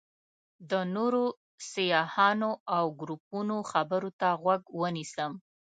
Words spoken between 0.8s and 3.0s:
نورو سیاحانو او